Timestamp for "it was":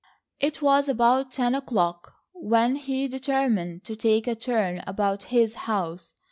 0.39-0.89